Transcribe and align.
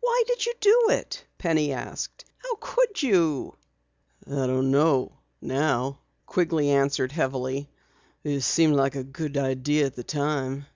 "Why 0.00 0.24
did 0.26 0.44
you 0.44 0.54
do 0.60 0.86
it?" 0.88 1.24
Penny 1.38 1.70
asked. 1.72 2.24
"How 2.38 2.56
could 2.56 3.00
you?" 3.00 3.54
"I 4.26 4.48
don't 4.48 4.72
know 4.72 5.12
now," 5.40 6.00
Quigley 6.26 6.70
answered 6.70 7.12
heavily. 7.12 7.70
"It 8.24 8.40
seemed 8.40 8.74
like 8.74 8.96
a 8.96 9.04
good 9.04 9.36
idea 9.36 9.86
at 9.86 9.94
the 9.94 10.02
time." 10.02 10.66